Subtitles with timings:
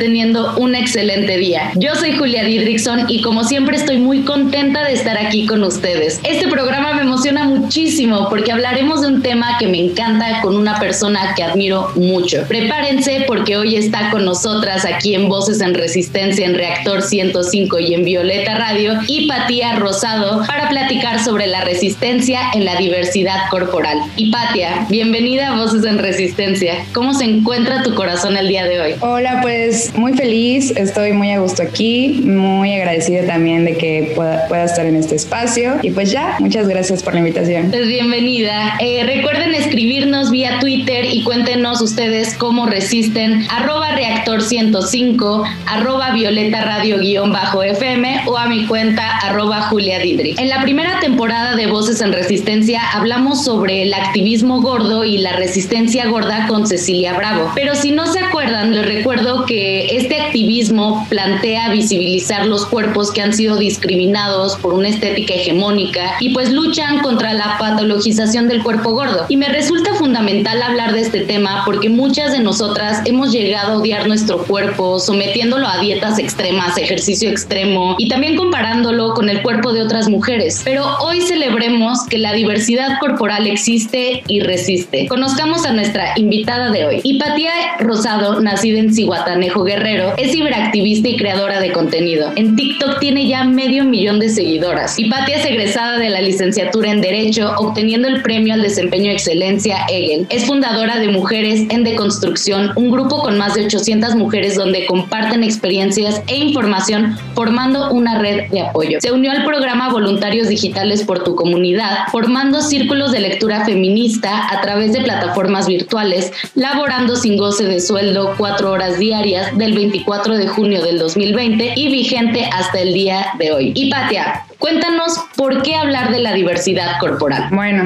[0.00, 1.70] teniendo un excelente día.
[1.76, 6.18] Yo soy Julia Didrickson y como siempre estoy muy contenta de estar aquí con ustedes.
[6.24, 10.80] Este programa me emociona muchísimo porque hablaremos de un tema que me encanta con una
[10.80, 12.44] persona que admiro mucho.
[12.48, 17.94] Prepárense porque hoy está con nosotras aquí en Voces en Resistencia en Reactor 105 y
[17.94, 23.98] en Violeta Radio Hipatia Rosado para platicar sobre la resistencia en la diversidad corporal.
[24.16, 26.86] Hipatia, bienvenida a Voces en Resistencia.
[26.94, 28.94] ¿Cómo se encuentra tu corazón el día de hoy?
[29.00, 34.64] Hola, pues muy feliz, estoy muy a gusto aquí, muy agradecida también de que pueda,
[34.64, 37.70] estar en este espacio y pues ya, muchas gracias por la invitación.
[37.70, 38.76] Pues bienvenida.
[38.80, 46.62] Eh, recuerden escribirnos vía Twitter y cuéntenos ustedes cómo resisten arroba reactor 105, arroba violeta
[46.62, 50.38] radio guion bajo FM o a mi cuenta arroba Julia Didrik.
[50.38, 55.32] En la primera temporada de Voces en Resistencia hablamos sobre el activismo gordo y la
[55.32, 61.06] resistencia gorda con Cecilia Bravo, pero si no se acuerdan, les recuerdo que este activismo
[61.08, 67.00] plantea visibilizar los cuerpos que han sido discriminados por una estética hegemónica y pues luchan
[67.00, 69.26] contra la patologización del cuerpo gordo.
[69.28, 73.78] Y me resulta fundamental hablar de este tema porque muchas de nosotras hemos llegado a
[73.78, 79.72] odiar nuestro cuerpo sometiéndolo a dietas extremas, ejercicio extremo y también comparándolo con el cuerpo
[79.72, 80.62] de otras mujeres.
[80.64, 85.06] Pero hoy celebremos que la diversidad corporal existe y resiste.
[85.08, 87.00] Conozcamos a nuestra invitada de hoy.
[87.02, 92.32] Hipatia Rosado, nacida en Cihuatanejo Guerrero, es ciberactivista y creadora de contenido.
[92.36, 94.98] En TikTok tiene ya medio millón de seguidoras.
[94.98, 100.26] Hipatia es egresada de la licenciatura en Derecho, obteniendo el premio al desempeño excelencia EGEL.
[100.30, 105.44] Es fundadora de Mujeres en Deconstrucción, un grupo con más de 800 mujeres donde comparten
[105.44, 108.98] experiencias e información formando una red de apoyo.
[109.00, 114.60] Se unió al programa Voluntarios Digitales por tu Comunidad, formando círculos de lectura feminista a
[114.60, 120.46] través de plataformas virtuales, laborando sin goce de sueldo cuatro horas diarias del 24 de
[120.48, 123.72] junio del 2020 y vigente hasta el día de hoy.
[123.74, 127.48] Y Patia, Cuéntanos por qué hablar de la diversidad corporal.
[127.50, 127.82] Bueno,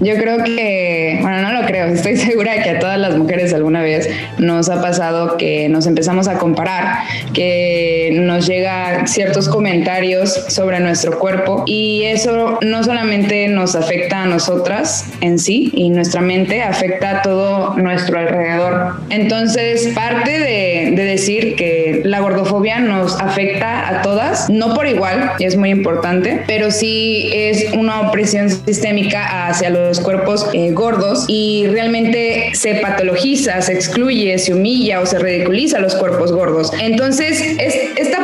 [0.00, 3.54] yo creo que, bueno, no lo creo, estoy segura de que a todas las mujeres
[3.54, 6.98] alguna vez nos ha pasado que nos empezamos a comparar,
[7.32, 14.26] que nos llega ciertos comentarios sobre nuestro cuerpo y eso no solamente nos afecta a
[14.26, 19.00] nosotras en sí y nuestra mente, afecta a todo nuestro alrededor.
[19.08, 25.32] Entonces, parte de, de decir que la gordofobia nos afecta a todas, no por igual,
[25.38, 31.24] y es muy importante, pero sí es una opresión sistémica hacia los cuerpos eh, gordos
[31.28, 36.72] y realmente se patologiza, se excluye, se humilla o se ridiculiza a los cuerpos gordos.
[36.80, 38.17] Entonces, es, esta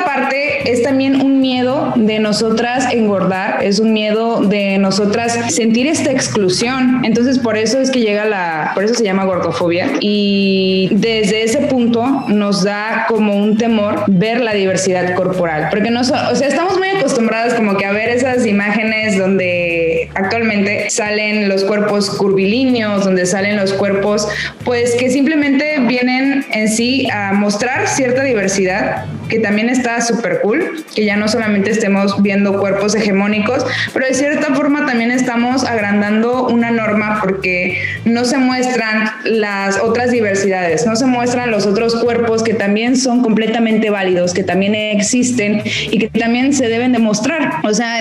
[0.65, 7.05] es también un miedo de nosotras engordar, es un miedo de nosotras sentir esta exclusión.
[7.05, 9.89] Entonces, por eso es que llega la, por eso se llama gordofobia.
[10.01, 16.01] Y desde ese punto nos da como un temor ver la diversidad corporal, porque no,
[16.01, 21.65] o sea, estamos muy acostumbradas como que a ver esas imágenes donde actualmente salen los
[21.65, 24.29] cuerpos curvilíneos, donde salen los cuerpos,
[24.65, 30.85] pues que simplemente vienen en sí a mostrar cierta diversidad, que también está súper cool,
[30.95, 36.47] que ya no solamente estemos viendo cuerpos hegemónicos, pero de cierta forma también estamos agrandando
[36.49, 42.43] una norma porque no se muestran las otras diversidades, no se muestran los otros cuerpos
[42.43, 47.60] que también son completamente válidos, que también existen y que también se deben demostrar.
[47.65, 47.98] O sea,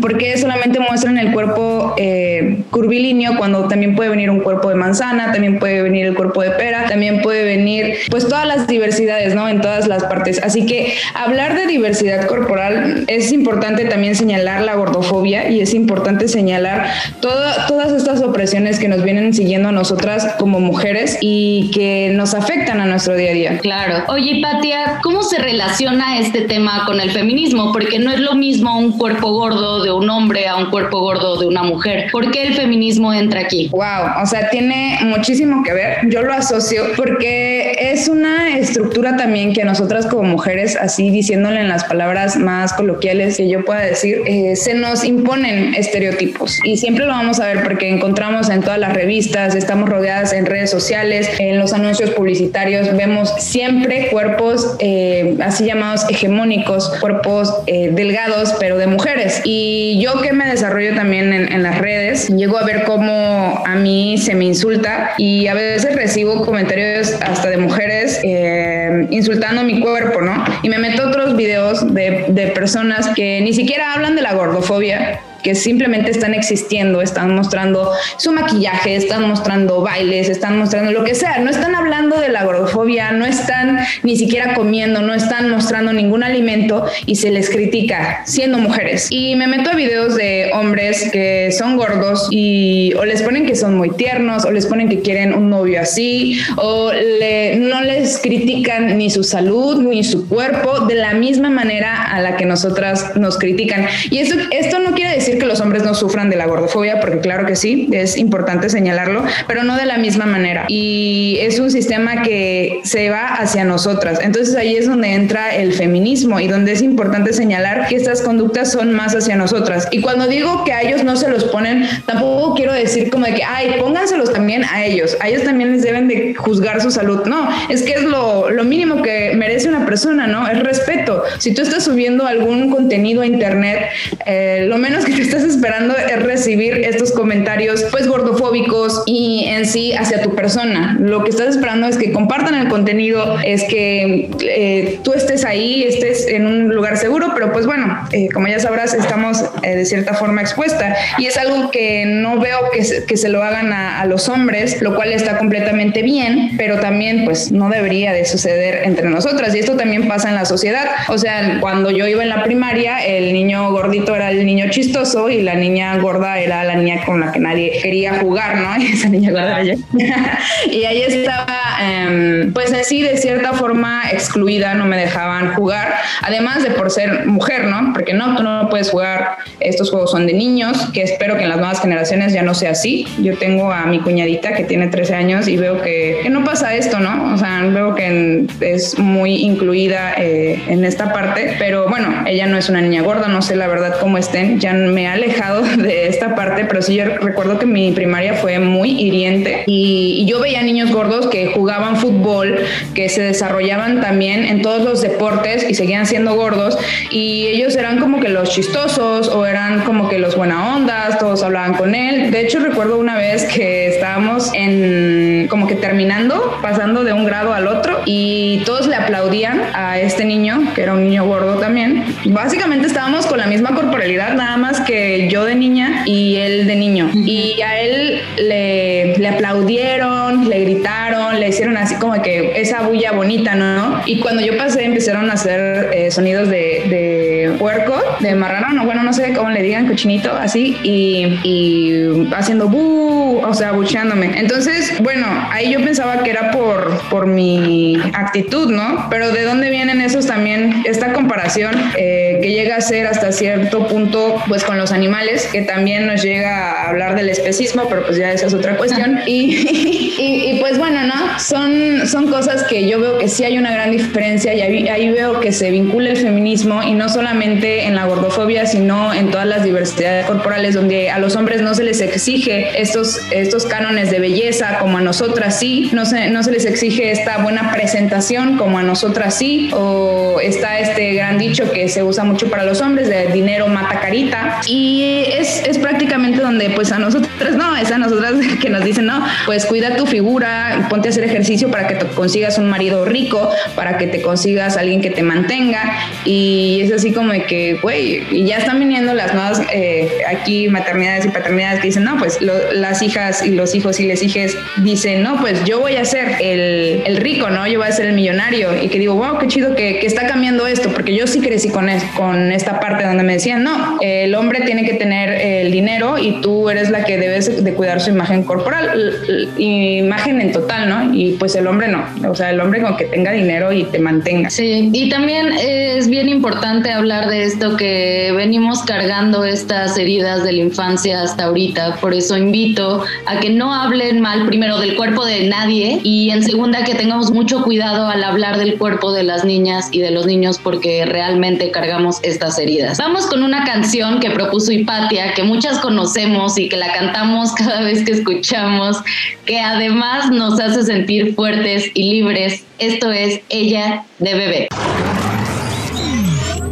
[0.00, 4.74] ¿por qué solamente muestran el cuerpo eh, curvilíneo cuando también puede venir un cuerpo de
[4.74, 9.34] manzana, también puede venir el cuerpo de pera, también puede venir pues todas las diversidades,
[9.34, 9.48] ¿no?
[9.48, 10.40] En todas las partes.
[10.42, 16.28] Así que hablar de diversidad corporal es importante también señalar la gordofobia y es importante
[16.28, 16.86] señalar
[17.20, 22.80] todas estas opresiones que nos vienen siguiendo a nosotras como mujeres y que nos afectan
[22.80, 23.58] a nuestro día a día.
[23.58, 24.04] Claro.
[24.08, 27.72] Oye, Patia, ¿cómo se relaciona este tema con el feminismo?
[27.72, 31.00] Porque no es lo mismo un cuerpo cuerpo gordo de un hombre a un cuerpo
[31.00, 32.10] gordo de una mujer.
[32.12, 33.68] ¿Por qué el feminismo entra aquí?
[33.72, 35.98] Wow, o sea, tiene muchísimo que ver.
[36.08, 40.49] Yo lo asocio porque es una estructura también que nosotras como mujeres,
[40.80, 45.74] así diciéndole en las palabras más coloquiales que yo pueda decir, eh, se nos imponen
[45.74, 50.32] estereotipos y siempre lo vamos a ver porque encontramos en todas las revistas, estamos rodeadas
[50.32, 57.54] en redes sociales, en los anuncios publicitarios, vemos siempre cuerpos eh, así llamados hegemónicos, cuerpos
[57.66, 59.40] eh, delgados, pero de mujeres.
[59.44, 63.74] Y yo que me desarrollo también en, en las redes, llego a ver cómo a
[63.76, 69.80] mí se me insulta y a veces recibo comentarios hasta de mujeres eh, insultando mi
[69.80, 70.39] cuerpo, ¿no?
[70.62, 75.20] Y me meto otros videos de, de personas que ni siquiera hablan de la gordofobia,
[75.42, 81.14] que simplemente están existiendo, están mostrando su maquillaje, están mostrando bailes, están mostrando lo que
[81.14, 85.92] sea, no están hablando de la gordofobia, no están ni siquiera comiendo, no están mostrando
[85.92, 89.08] ningún alimento y se les critica siendo mujeres.
[89.10, 93.56] Y me meto a videos de hombres que son gordos y o les ponen que
[93.56, 98.18] son muy tiernos o les ponen que quieren un novio así o le, no les
[98.18, 103.16] critican ni su salud ni su cuerpo de la misma manera a la que nosotras
[103.16, 103.86] nos critican.
[104.10, 107.20] Y esto, esto no quiere decir que los hombres no sufran de la gordofobia, porque
[107.20, 110.64] claro que sí, es importante señalarlo, pero no de la misma manera.
[110.68, 114.20] Y es un sistema que se va hacia nosotras.
[114.22, 118.72] Entonces ahí es donde entra el feminismo y donde es importante señalar que estas conductas
[118.72, 119.88] son más hacia nosotras.
[119.90, 123.34] Y cuando digo que a ellos no se los ponen, tampoco quiero decir como de
[123.34, 125.16] que, ay, pónganselos también a ellos.
[125.20, 127.24] A ellos también les deben de juzgar su salud.
[127.26, 130.48] No, es que es lo, lo mínimo que merece una persona, ¿no?
[130.48, 131.22] Es respeto.
[131.38, 133.90] Si tú estás subiendo algún contenido a internet,
[134.26, 139.92] eh, lo menos que estás esperando es recibir estos comentarios pues gordofóbicos y en sí
[139.92, 140.96] hacia tu persona.
[141.00, 145.82] Lo que estás esperando es que compartan el contenido, es que eh, tú estés ahí,
[145.82, 149.84] estés en un lugar seguro, pero pues bueno, eh, como ya sabrás, estamos eh, de
[149.84, 153.72] cierta forma expuesta y es algo que no veo que se, que se lo hagan
[153.72, 158.24] a, a los hombres, lo cual está completamente bien, pero también pues no debería de
[158.24, 160.86] suceder entre nosotras y esto también pasa en la sociedad.
[161.08, 165.09] O sea, cuando yo iba en la primaria, el niño gordito era el niño chistoso
[165.28, 168.74] y la niña gorda era la niña con la que nadie quería jugar, ¿no?
[168.92, 169.74] Esa niña gorda yo.
[170.70, 171.46] y ahí estaba,
[171.80, 177.26] um, pues así de cierta forma excluida, no me dejaban jugar, además de por ser
[177.26, 177.92] mujer, ¿no?
[177.92, 181.48] Porque no, tú no puedes jugar, estos juegos son de niños, que espero que en
[181.48, 183.06] las nuevas generaciones ya no sea así.
[183.18, 186.74] Yo tengo a mi cuñadita que tiene 13 años y veo que, que no pasa
[186.74, 187.34] esto, ¿no?
[187.34, 192.56] O sea, veo que es muy incluida eh, en esta parte, pero bueno, ella no
[192.56, 196.34] es una niña gorda, no sé la verdad cómo estén, ya me alejado de esta
[196.34, 200.62] parte, pero sí yo recuerdo que mi primaria fue muy hiriente y, y, yo veía
[200.62, 202.60] niños gordos que jugaban fútbol,
[202.94, 206.78] que se desarrollaban también en todos los deportes y seguían siendo gordos
[207.10, 211.42] y ellos eran como que los chistosos o eran como que los buena ondas, todos
[211.42, 212.30] hablaban con él.
[212.30, 217.52] De hecho recuerdo una vez que estábamos en como que terminando, pasando de un grado
[217.52, 222.04] al otro y todos le aplaudían a este niño, que era un niño gordo también.
[222.26, 224.89] Básicamente estábamos con la misma corporalidad, nada más que
[225.28, 227.10] yo de niña y él de niño.
[227.14, 233.12] Y a él le, le, aplaudieron, le gritaron, le hicieron así como que esa bulla
[233.12, 234.02] bonita, ¿no?
[234.06, 238.84] Y cuando yo pasé empezaron a hacer eh, sonidos de, de, puerco, de marrano, no,
[238.84, 243.09] bueno, no sé cómo le digan, cochinito, así, y, y haciendo bu,
[243.50, 244.38] o sea, bucheándome.
[244.38, 249.08] Entonces, bueno, ahí yo pensaba que era por, por mi actitud, ¿no?
[249.10, 250.82] Pero ¿de dónde vienen esos también?
[250.84, 255.62] Esta comparación eh, que llega a ser hasta cierto punto, pues con los animales, que
[255.62, 259.20] también nos llega a hablar del especismo, pero pues ya esa es otra cuestión.
[259.26, 259.56] Y,
[260.18, 261.38] y, y, pues bueno, ¿no?
[261.38, 265.10] Son, son cosas que yo veo que sí hay una gran diferencia y ahí, ahí,
[265.10, 269.46] veo que se vincula el feminismo y no solamente en la gordofobia, sino en todas
[269.46, 274.20] las diversidades corporales donde a los hombres no se les exige estos, estos cánones de
[274.20, 278.78] belleza como a nosotras sí, no se, no se les exige esta buena presentación como
[278.78, 283.08] a nosotras sí, o está este gran dicho que se usa mucho para los hombres
[283.08, 287.98] de dinero mata carita y es, es, prácticamente donde pues a nosotras no, es a
[287.98, 291.94] nosotras que nos dicen no, pues cuida tu figura, ponte a hacer ejercicio para que
[291.94, 295.82] te consigas un marido rico, para que te consigas alguien que te mantenga
[296.24, 301.26] y es así como que, güey, y ya están viniendo las nuevas eh, aquí maternidades
[301.26, 305.22] y paternidades que dicen, no, pues las hijas y los hijos y les hijes dicen,
[305.22, 307.66] no, pues yo voy a ser el, el, rico, ¿no?
[307.66, 310.26] Yo voy a ser el millonario y que digo, wow, qué chido que, que está
[310.26, 313.98] cambiando esto, porque yo sí crecí con, es, con esta parte donde me decían, no,
[314.00, 318.00] el hombre tiene que tener el dinero y tú eres la que debes de cuidar
[318.00, 319.14] su imagen corporal.
[319.58, 321.14] Imagen en total, ¿no?
[321.14, 323.98] Y pues el hombre no, o sea, el hombre con que tenga dinero y te
[323.98, 324.50] mantenga.
[324.50, 330.52] Sí, y también es bien importante hablar de esto que venimos cargando estas heridas de
[330.52, 335.24] la infancia hasta ahorita, por eso invito a que no hablen mal primero del cuerpo
[335.24, 339.44] de nadie y en segunda que tengamos mucho cuidado al hablar del cuerpo de las
[339.44, 342.98] niñas y de los niños porque realmente cargamos estas heridas.
[342.98, 347.82] Vamos con una canción que propuso Hipatia, que muchas conocemos y que la cantamos cada
[347.82, 348.98] vez que escuchamos,
[349.44, 352.64] que además nos hace sentir fuertes y libres.
[352.78, 354.68] Esto es Ella de Bebé.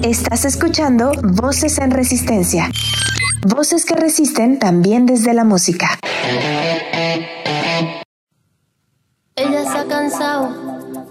[0.03, 2.71] Estás escuchando Voces en Resistencia.
[3.47, 5.99] Voces que resisten también desde la música.
[9.37, 10.49] Ella se ha cansado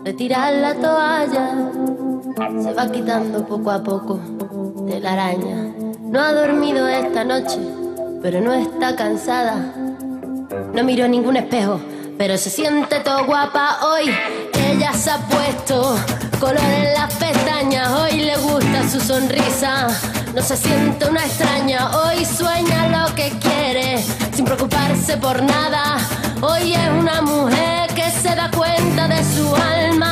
[0.04, 1.72] de tirar la toalla.
[2.62, 4.20] Se va quitando poco a poco
[4.86, 5.74] de la araña.
[6.02, 7.60] No ha dormido esta noche,
[8.22, 9.74] pero no está cansada.
[10.74, 11.80] No miró ningún espejo,
[12.18, 14.12] pero se siente todo guapa hoy.
[14.70, 15.98] Ella se ha puesto
[16.40, 19.88] color en las pestañas, hoy le gusta su sonrisa.
[20.38, 23.98] No se siente una extraña, hoy sueña lo que quiere,
[24.36, 25.98] sin preocuparse por nada.
[26.42, 30.06] Hoy es una mujer que se da cuenta de su alma.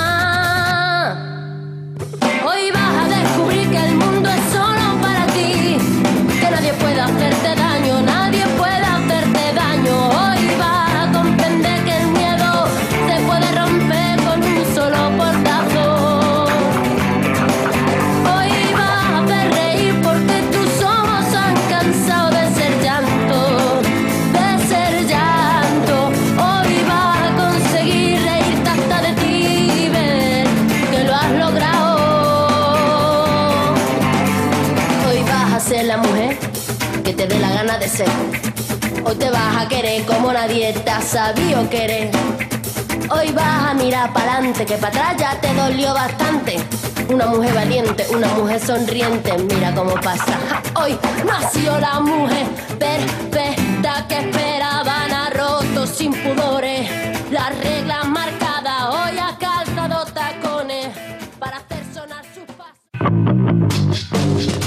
[2.43, 4.14] Hoy vas a descubrir que el mundo
[40.65, 42.11] como nadie te ha sabido querer.
[43.09, 46.57] Hoy vas a mirar para adelante, que para atrás ya te dolió bastante.
[47.09, 50.39] Una mujer valiente, una mujer sonriente, mira cómo pasa.
[50.75, 52.47] Hoy nació la mujer
[52.79, 56.89] perfecta que esperaban a rotos sin pudores.
[57.29, 60.87] Las reglas marcadas, hoy ha calzado tacones
[61.37, 64.64] para hacer sonar sus pasos.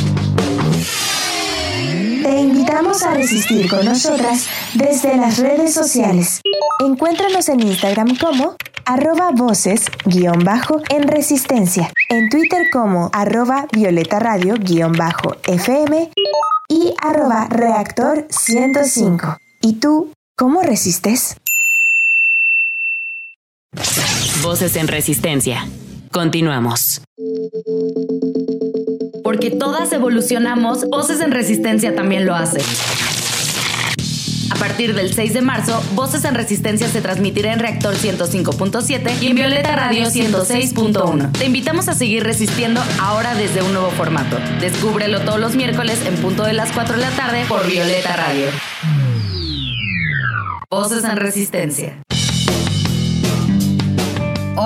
[2.29, 6.43] Te invitamos a resistir con nosotras desde las redes sociales.
[6.79, 8.55] Encuéntranos en Instagram como
[8.85, 16.11] arroba voces guion bajo en resistencia, en Twitter como arroba violeta radio guion bajo FM
[16.69, 19.39] y arroba reactor 105.
[19.63, 21.35] ¿Y tú cómo resistes?
[24.43, 25.67] Voces en resistencia.
[26.13, 27.01] Continuamos.
[29.49, 32.61] Porque todas evolucionamos, Voces en Resistencia también lo hace.
[34.51, 39.29] A partir del 6 de marzo, Voces en Resistencia se transmitirá en Reactor 105.7 y
[39.29, 41.33] en Violeta Radio 106.1.
[41.33, 44.37] Te invitamos a seguir resistiendo ahora desde un nuevo formato.
[44.61, 48.49] Descúbrelo todos los miércoles en punto de las 4 de la tarde por Violeta Radio.
[50.69, 52.03] Voces en Resistencia.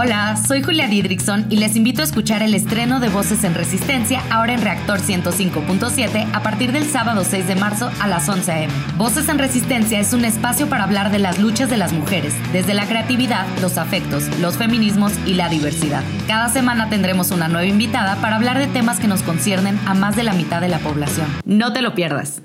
[0.04, 4.20] Hola, soy Julia Didrikson y les invito a escuchar el estreno de Voces en Resistencia
[4.32, 8.72] ahora en Reactor 105.7 a partir del sábado 6 de marzo a las 11 a.m.
[8.96, 12.74] Voces en Resistencia es un espacio para hablar de las luchas de las mujeres, desde
[12.74, 16.02] la creatividad, los afectos, los feminismos y la diversidad.
[16.26, 20.16] Cada semana tendremos una nueva invitada para hablar de temas que nos conciernen a más
[20.16, 21.28] de la mitad de la población.
[21.44, 22.42] No te lo pierdas.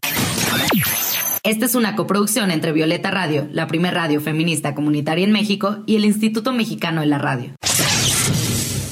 [1.48, 5.96] Esta es una coproducción entre Violeta Radio, la primer radio feminista comunitaria en México, y
[5.96, 7.52] el Instituto Mexicano de la Radio.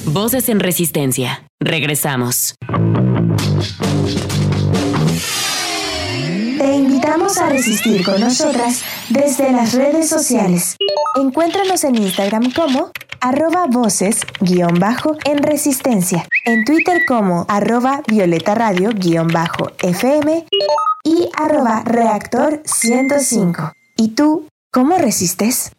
[0.06, 1.46] Voces en resistencia.
[1.60, 2.54] Regresamos.
[6.56, 10.78] Te invitamos a resistir con nosotras desde las redes sociales.
[11.20, 18.54] Encuéntranos en Instagram como arroba voces guion bajo en resistencia, en Twitter como arroba violeta
[18.54, 20.46] radio guion bajo FM
[21.06, 23.72] y arroba reactor 105.
[23.96, 25.70] ¿Y tú cómo resistes?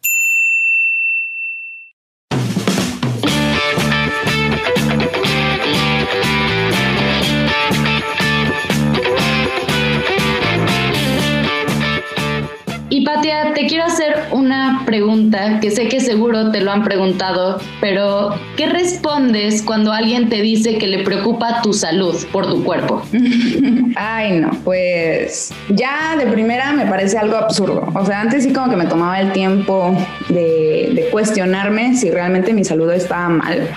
[13.54, 18.66] Te quiero hacer una pregunta que sé que seguro te lo han preguntado, pero ¿qué
[18.68, 23.02] respondes cuando alguien te dice que le preocupa tu salud por tu cuerpo?
[23.96, 27.86] Ay, no, pues ya de primera me parece algo absurdo.
[27.94, 29.94] O sea, antes sí como que me tomaba el tiempo
[30.30, 33.68] de, de cuestionarme si realmente mi salud estaba mal.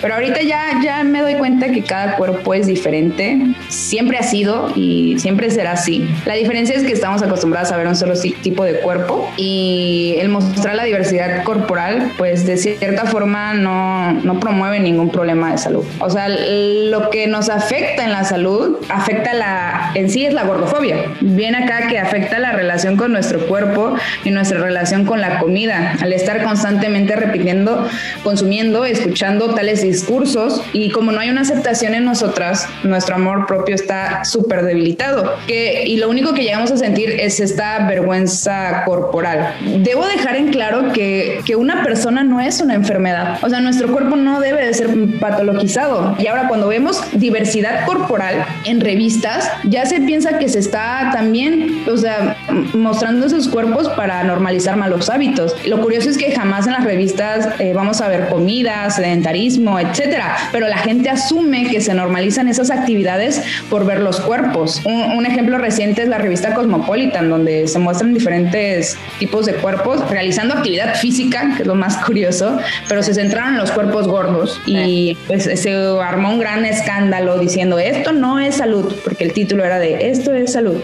[0.00, 3.38] Pero ahorita ya, ya me doy cuenta que cada cuerpo es diferente.
[3.68, 6.08] Siempre ha sido y siempre será así.
[6.26, 8.99] La diferencia es que estamos acostumbrados a ver un solo tipo de cuerpo
[9.36, 15.52] y el mostrar la diversidad corporal, pues de cierta forma no, no promueve ningún problema
[15.52, 15.84] de salud.
[16.00, 20.44] O sea, lo que nos afecta en la salud, afecta la, en sí es la
[20.44, 20.96] gordofobia.
[21.20, 25.96] Viene acá que afecta la relación con nuestro cuerpo y nuestra relación con la comida,
[26.00, 27.88] al estar constantemente repitiendo,
[28.22, 33.74] consumiendo, escuchando tales discursos y como no hay una aceptación en nosotras, nuestro amor propio
[33.74, 35.36] está súper debilitado.
[35.46, 39.54] Que, y lo único que llegamos a sentir es esta vergüenza corporal.
[39.78, 43.38] Debo dejar en claro que, que una persona no es una enfermedad.
[43.42, 46.16] O sea, nuestro cuerpo no debe de ser patologizado.
[46.18, 51.84] Y ahora cuando vemos diversidad corporal en revistas, ya se piensa que se está también,
[51.88, 52.36] o sea,
[52.74, 55.54] mostrando esos cuerpos para normalizar malos hábitos.
[55.66, 60.36] Lo curioso es que jamás en las revistas eh, vamos a ver comida, sedentarismo, etcétera,
[60.52, 64.82] pero la gente asume que se normalizan esas actividades por ver los cuerpos.
[64.84, 68.69] Un, ejemplo reciente es la revista Cosmopolitan, donde se muestran diferentes
[69.18, 72.58] tipos de cuerpos realizando actividad física, que es lo más curioso,
[72.88, 77.78] pero se centraron en los cuerpos gordos y pues se armó un gran escándalo diciendo
[77.78, 80.80] esto no es salud, porque el título era de esto es salud.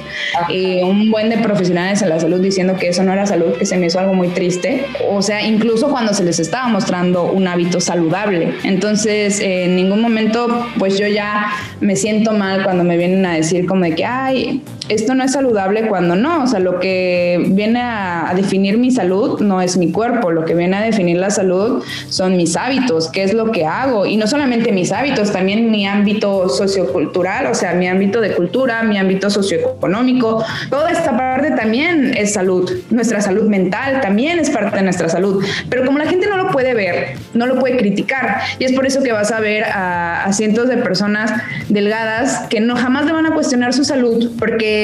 [0.49, 3.67] Y un buen de profesionales en la salud diciendo que eso no era salud, que
[3.67, 4.87] se me hizo algo muy triste.
[5.11, 8.55] O sea, incluso cuando se les estaba mostrando un hábito saludable.
[8.65, 13.67] Entonces, en ningún momento, pues yo ya me siento mal cuando me vienen a decir
[13.67, 17.81] como de que, ay, esto no es saludable cuando no, o sea, lo que viene
[17.83, 21.83] a, definir mi salud no es mi cuerpo, lo que viene a definir la salud
[22.09, 25.87] son mis hábitos, qué es lo que hago, y no solamente mis hábitos, también mi
[25.87, 32.15] ámbito sociocultural, o sea, mi ámbito de cultura, mi ámbito socioeconómico, toda esta parte también
[32.17, 36.27] es salud, nuestra salud mental también es parte de nuestra salud, pero como la gente
[36.27, 39.41] no lo puede ver, no lo puede criticar, y es por eso que vas a
[39.41, 41.33] ver a, a cientos de personas
[41.69, 44.76] delgadas que no jamás le van a cuestionar su salud, porque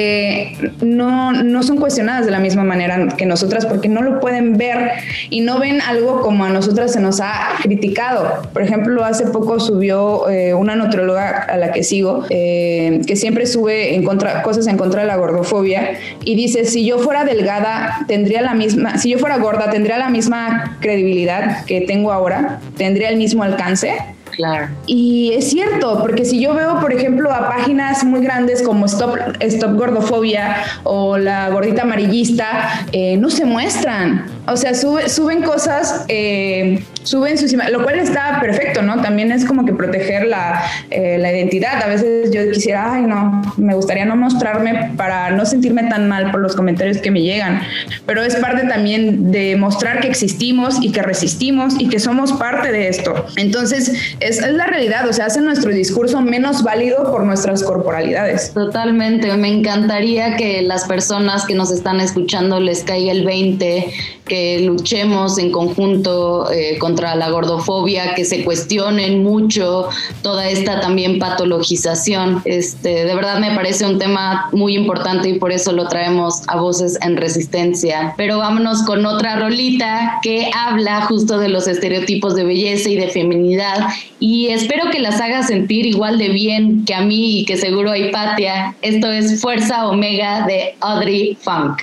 [0.80, 4.92] no, no son cuestionadas de la misma manera que nosotras porque no lo pueden ver
[5.30, 8.42] y no ven algo como a nosotras se nos ha criticado.
[8.52, 13.46] Por ejemplo, hace poco subió eh, una nutrióloga a la que sigo, eh, que siempre
[13.46, 14.02] sube
[14.42, 18.98] cosas en contra de la gordofobia y dice, si yo fuera delgada, tendría la misma,
[18.98, 23.94] si yo fuera gorda, tendría la misma credibilidad que tengo ahora, tendría el mismo alcance.
[24.32, 24.68] Claro.
[24.86, 29.16] Y es cierto, porque si yo veo, por ejemplo, a páginas muy grandes como Stop,
[29.40, 34.24] Stop Gordofobia o la gordita amarillista, eh, no se muestran.
[34.46, 39.00] O sea, suben cosas, eh, suben sus lo cual está perfecto, ¿no?
[39.00, 41.80] También es como que proteger la, eh, la, identidad.
[41.80, 46.32] A veces yo quisiera, ay, no, me gustaría no mostrarme para no sentirme tan mal
[46.32, 47.62] por los comentarios que me llegan.
[48.04, 52.72] Pero es parte también de mostrar que existimos y que resistimos y que somos parte
[52.72, 53.26] de esto.
[53.36, 58.52] Entonces, es, es la realidad, o sea, hace nuestro discurso menos válido por nuestras corporalidades.
[58.52, 63.86] Totalmente, me encantaría que las personas que nos están escuchando les caiga el 20
[64.32, 69.90] que luchemos en conjunto eh, contra la gordofobia, que se cuestionen mucho
[70.22, 72.40] toda esta también patologización.
[72.46, 76.56] Este, de verdad me parece un tema muy importante y por eso lo traemos a
[76.56, 78.14] Voces en Resistencia.
[78.16, 83.08] Pero vámonos con otra rolita que habla justo de los estereotipos de belleza y de
[83.08, 83.86] feminidad
[84.18, 87.90] y espero que las haga sentir igual de bien que a mí y que seguro
[87.90, 88.76] a Hipatia.
[88.80, 91.82] Esto es Fuerza Omega de Audrey Funk.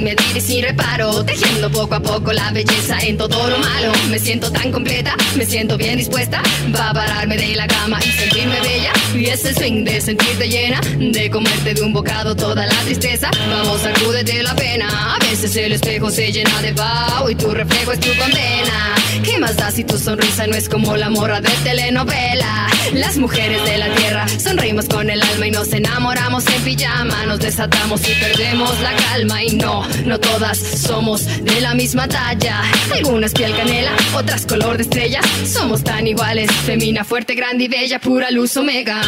[0.00, 3.92] Sin medir sin reparo, tejiendo poco a poco la belleza en todo lo malo.
[4.08, 6.42] Me siento tan completa, me siento bien dispuesta,
[6.74, 8.92] va a pararme de la cama y sentirme bella.
[9.14, 13.30] Y ese swing de sentirte llena, de comerte de un bocado toda la tristeza.
[13.50, 15.16] Vamos, sacúdete la pena.
[15.16, 18.94] A veces el espejo se llena de vaho y tu reflejo es tu condena.
[19.22, 22.69] ¿Qué más da si tu sonrisa no es como la morra de telenovela?
[22.92, 27.38] Las mujeres de la tierra sonreímos con el alma y nos enamoramos en pijama, nos
[27.38, 32.62] desatamos y perdemos la calma y no, no todas somos de la misma talla.
[32.92, 35.20] Algunas piel canela, otras color de estrella.
[35.46, 39.00] Somos tan iguales, femina, fuerte, grande y bella, pura luz omega.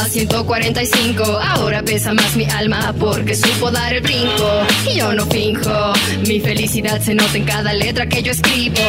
[0.00, 4.62] Pesaba 145, ahora pesa más mi alma porque supo dar el brinco.
[4.90, 5.92] Y yo no finjo,
[6.26, 8.80] mi felicidad se nota en cada letra que yo escribo.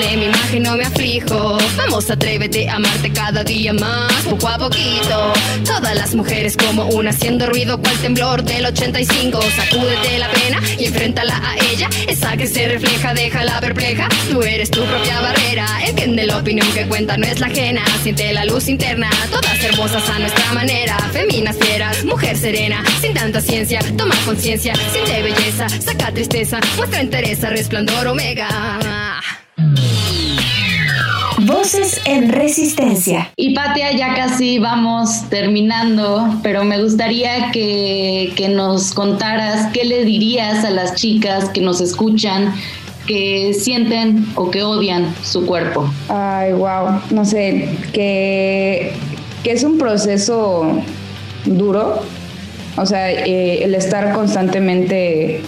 [0.00, 1.58] De mi imagen no me aflijo.
[1.76, 5.32] Vamos, atrévete a amarte cada día más, poco a poquito.
[5.64, 9.40] Todas las mujeres como una haciendo ruido, cual temblor del 85.
[9.56, 11.88] Sacúdete la pena y enfréntala a ella.
[12.08, 14.08] Esa que se refleja, déjala perpleja.
[14.30, 15.66] Tú eres tu propia barrera.
[15.86, 17.82] Entiende la opinión que cuenta, no es la ajena.
[18.02, 20.96] Siente la luz interna, todas hermosas a nuestra manera.
[21.12, 23.80] Feminas fieras, mujer serena, sin tanta ciencia.
[23.96, 28.48] Toma conciencia, siente belleza, saca tristeza, muestra interés, resplandor omega.
[31.40, 33.30] Voces en Resistencia.
[33.36, 40.04] Y Patia, ya casi vamos terminando, pero me gustaría que, que nos contaras qué le
[40.04, 42.54] dirías a las chicas que nos escuchan
[43.06, 45.90] que sienten o que odian su cuerpo.
[46.08, 48.92] Ay, wow, no sé, que,
[49.44, 50.82] que es un proceso
[51.44, 52.00] duro,
[52.76, 55.42] o sea, eh, el estar constantemente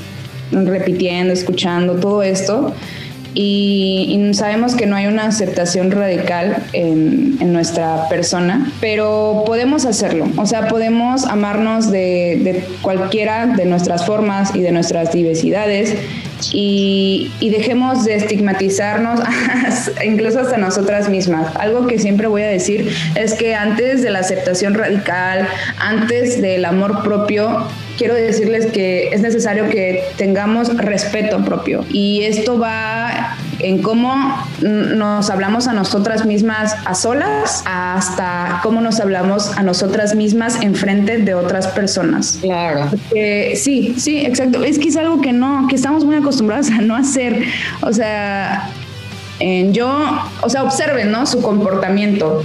[0.52, 2.72] repitiendo, escuchando todo esto.
[3.38, 10.26] Y, sabemos que no hay una aceptación radical en, en, nuestra persona, pero podemos hacerlo.
[10.36, 15.94] O sea, podemos amarnos de, de cualquiera de nuestras formas y de nuestras diversidades
[16.52, 19.20] y, dejemos de estigmatizarnos
[20.04, 21.54] incluso hasta nosotras mismas.
[21.56, 26.64] Algo que siempre voy a decir es que antes de la aceptación radical, antes del
[26.64, 33.82] amor propio, quiero decirles que es necesario que tengamos respeto propio y esto va en
[33.82, 34.14] cómo
[34.60, 40.74] nos hablamos a nosotras mismas a solas hasta cómo nos hablamos a nosotras mismas en
[40.74, 42.38] frente de otras personas.
[42.40, 42.90] Claro.
[43.54, 44.62] sí, sí, exacto.
[44.62, 47.44] Es que es algo que no, que estamos muy acostumbrados a no hacer.
[47.80, 48.70] O sea,
[49.70, 49.88] yo,
[50.42, 51.26] o sea, observen, ¿no?
[51.26, 52.44] Su comportamiento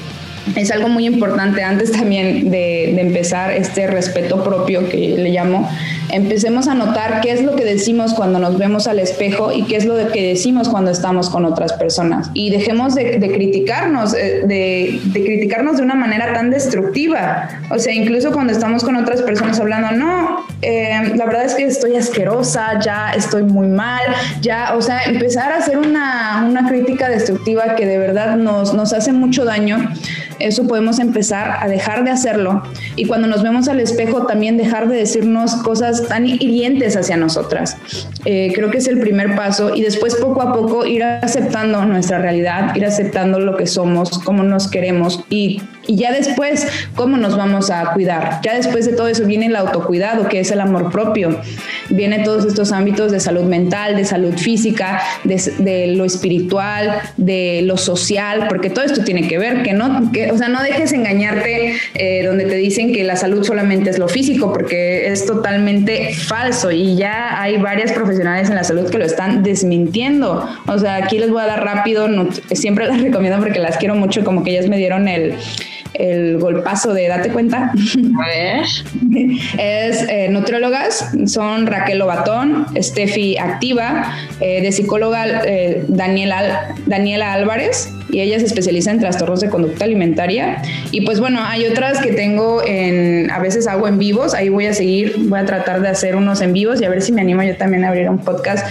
[0.56, 5.69] es algo muy importante antes también de, empezar este respeto propio que le llamo.
[6.10, 9.77] Empecemos a notar qué es lo que decimos cuando nos vemos al espejo y qué
[9.77, 12.30] es lo que decimos cuando estamos con otras personas.
[12.34, 17.49] Y dejemos de, criticarnos, eh, de, criticarnos de una manera tan destructiva.
[17.69, 21.63] O sea, incluso cuando estamos con otras personas hablando, no, eh, la verdad es que
[21.63, 24.01] estoy asquerosa, ya estoy muy mal,
[24.41, 28.93] ya, o sea, empezar a hacer una, una crítica destructiva que de verdad nos, nos
[28.93, 29.91] hace mucho daño
[30.41, 32.63] eso podemos empezar a dejar de hacerlo
[32.95, 37.77] y cuando nos vemos al espejo también dejar de decirnos cosas tan hirientes hacia nosotras.
[38.25, 42.19] Eh, creo que es el primer paso y después poco a poco ir aceptando nuestra
[42.19, 47.36] realidad, ir aceptando lo que somos, cómo nos queremos y y ya después, ¿cómo nos
[47.36, 48.39] vamos a cuidar?
[48.44, 51.41] Ya después de todo eso viene el autocuidado, que es el amor propio.
[51.89, 57.78] Viene todos estos ámbitos de salud mental, de salud física, de, lo espiritual, de lo
[57.78, 61.76] social, porque todo esto tiene que ver, que no, que, o sea, no dejes engañarte
[61.96, 66.72] eh, donde te dicen que la salud solamente es lo físico, porque es totalmente falso
[66.72, 70.48] y ya hay varias profesionales en la salud que lo están desmintiendo.
[70.67, 72.08] O sea, aquí les voy a dar rápido,
[72.52, 75.36] siempre las recomiendo porque las quiero mucho, como que ellas me dieron el
[75.93, 77.71] el golpazo de date cuenta.
[77.71, 78.65] A ver.
[79.58, 87.93] es eh, nutriólogas, son Raquel Lobatón, Steffi Activa, eh, de psicóloga eh, Daniela, Daniela Álvarez,
[88.09, 90.61] y ella se especializa en trastornos de conducta alimentaria.
[90.91, 94.65] Y pues bueno, hay otras que tengo en, a veces hago en vivos, ahí voy
[94.65, 97.21] a seguir, voy a tratar de hacer unos en vivos y a ver si me
[97.21, 98.67] animo yo también a abrir un podcast.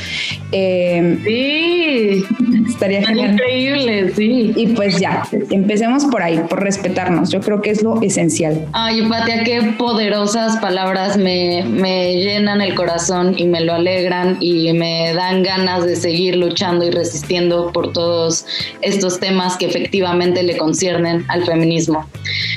[0.50, 2.24] sí,
[2.68, 3.32] estaría genial.
[3.32, 4.52] Increíble, sí.
[4.56, 8.66] Y pues ya, empecemos por ahí, por respetarnos, yo creo que es lo esencial.
[8.72, 14.72] Ay, Patia, qué poderosas palabras me, me llenan el corazón y me lo alegran y
[14.72, 18.46] me dan ganas de seguir luchando y resistiendo por todos
[18.82, 22.08] estos temas que efectivamente le conciernen al feminismo.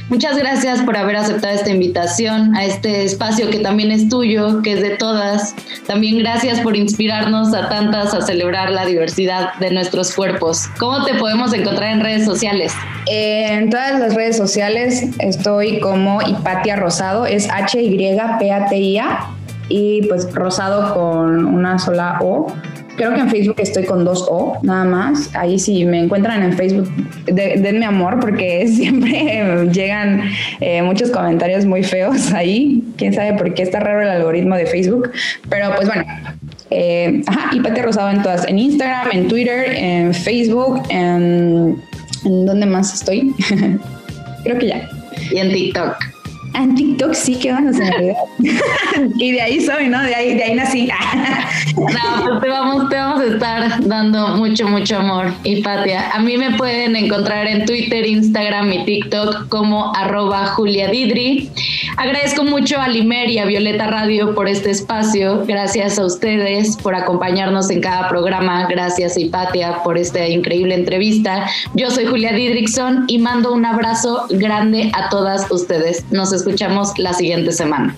[0.09, 4.73] Muchas gracias por haber aceptado esta invitación a este espacio que también es tuyo, que
[4.73, 5.55] es de todas.
[5.85, 10.67] También gracias por inspirarnos a tantas a celebrar la diversidad de nuestros cuerpos.
[10.79, 12.73] ¿Cómo te podemos encontrar en redes sociales?
[13.07, 19.29] En todas las redes sociales estoy como Hipatia Rosado, es H-Y-P-A-T-I-A
[19.69, 22.47] y pues Rosado con una sola O.
[22.95, 25.33] Creo que en Facebook estoy con dos O, nada más.
[25.35, 26.89] Ahí si me encuentran en Facebook,
[27.25, 30.21] denme amor porque siempre llegan
[30.59, 32.83] eh, muchos comentarios muy feos ahí.
[32.97, 35.11] Quién sabe por qué está raro el algoritmo de Facebook.
[35.49, 36.05] Pero pues bueno,
[36.69, 41.77] eh, ajá, y Pate Rosado en todas, en Instagram, en Twitter, en Facebook, ¿en
[42.23, 43.33] dónde más estoy?
[44.43, 44.89] Creo que ya.
[45.31, 46.12] Y en TikTok.
[46.53, 47.71] Ah, en TikTok sí, que van a
[49.17, 50.01] y de ahí soy, ¿no?
[50.01, 50.89] De ahí, de ahí nací.
[51.77, 55.33] no, pues te vamos, te vamos a estar dando mucho, mucho amor.
[55.43, 60.89] Y Patia, a mí me pueden encontrar en Twitter, Instagram y TikTok como arroba Julia
[60.89, 61.49] Didri.
[61.97, 65.45] Agradezco mucho a Limer y a Violeta Radio por este espacio.
[65.45, 68.67] Gracias a ustedes por acompañarnos en cada programa.
[68.67, 71.47] Gracias, Hipatia, por esta increíble entrevista.
[71.75, 76.05] Yo soy Julia Didrickson y mando un abrazo grande a todas ustedes.
[76.11, 77.95] Nos escuchamos la siguiente semana.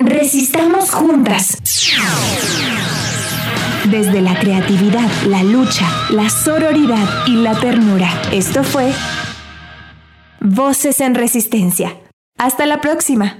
[0.00, 1.58] Resistamos juntas.
[3.88, 8.10] Desde la creatividad, la lucha, la sororidad y la ternura.
[8.32, 8.92] Esto fue
[10.40, 11.96] Voces en Resistencia.
[12.36, 13.38] Hasta la próxima.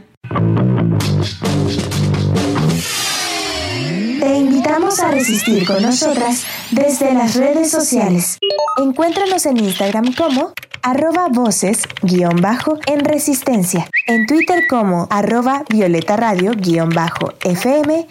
[4.20, 8.38] Te invitamos a resistir con nosotras desde las redes sociales.
[8.78, 10.52] Encuéntranos en Instagram como
[10.84, 18.06] arroba voces guion bajo en resistencia, en Twitter como arroba violeta radio guion bajo FM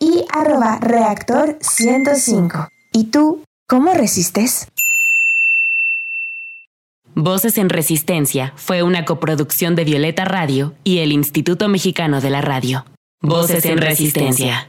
[0.00, 2.68] y arroba reactor 105.
[2.92, 4.66] ¿Y tú cómo resistes?
[7.14, 12.40] Voces en Resistencia fue una coproducción de Violeta Radio y el Instituto Mexicano de la
[12.40, 12.84] Radio.
[13.20, 14.66] Voces en Resistencia.